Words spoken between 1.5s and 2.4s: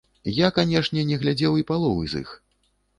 і паловы з іх.